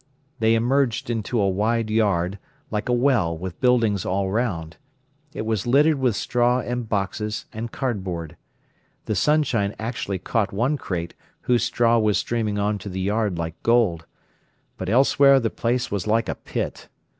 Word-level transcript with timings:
They 0.39 0.55
emerged 0.55 1.11
into 1.11 1.39
a 1.39 1.47
wide 1.47 1.91
yard, 1.91 2.39
like 2.71 2.89
a 2.89 2.91
well, 2.91 3.37
with 3.37 3.61
buildings 3.61 4.03
all 4.03 4.31
round. 4.31 4.77
It 5.35 5.45
was 5.45 5.67
littered 5.67 5.99
with 5.99 6.15
straw 6.15 6.59
and 6.59 6.89
boxes, 6.89 7.45
and 7.53 7.71
cardboard. 7.71 8.35
The 9.05 9.13
sunshine 9.13 9.75
actually 9.77 10.17
caught 10.17 10.51
one 10.51 10.75
crate 10.75 11.13
whose 11.41 11.61
straw 11.65 11.99
was 11.99 12.17
streaming 12.17 12.57
on 12.57 12.79
to 12.79 12.89
the 12.89 12.99
yard 12.99 13.37
like 13.37 13.61
gold. 13.61 14.07
But 14.75 14.89
elsewhere 14.89 15.39
the 15.39 15.51
place 15.51 15.91
was 15.91 16.07
like 16.07 16.27
a 16.27 16.33
pit. 16.33 16.89